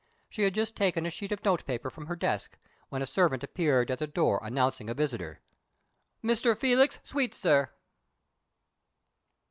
[0.29, 2.57] She had just taken a sheet of note paper from her desk,
[2.89, 5.41] when a servant appeared at the door announcing a visitor
[6.23, 6.57] "Mr.
[6.57, 7.69] Felix Sweetsir!"